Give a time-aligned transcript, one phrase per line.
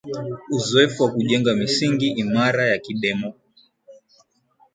[0.51, 3.33] uzoefu wa kujenga misingi imara ya kidemo